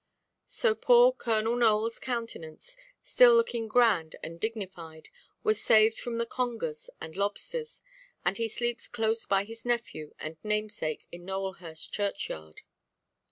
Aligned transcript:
So 0.47 0.73
poor 0.73 1.11
Colonel 1.13 1.53
Nowellʼs 1.55 2.01
countenance, 2.01 2.75
still 3.03 3.35
looking 3.35 3.67
grand 3.67 4.15
and 4.23 4.39
dignified, 4.39 5.09
was 5.43 5.61
saved 5.61 5.99
from 5.99 6.17
the 6.17 6.25
congers 6.25 6.89
and 6.99 7.15
lobsters; 7.15 7.83
and 8.25 8.35
he 8.35 8.47
sleeps 8.47 8.87
close 8.87 9.27
by 9.27 9.43
his 9.43 9.63
nephew 9.63 10.15
and 10.19 10.37
namesake 10.43 11.07
in 11.11 11.23
Nowelhurst 11.23 11.93
churchyard. 11.93 12.63